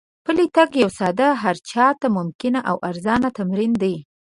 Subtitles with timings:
[0.25, 3.95] پلی تګ یو ساده، هر چا ته ممکن او ارزانه تمرین دی.